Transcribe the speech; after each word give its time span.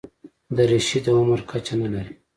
دریشي 0.55 0.99
د 1.05 1.07
عمر 1.19 1.39
کچه 1.51 1.73
نه 1.81 1.87
لري. 1.93 2.13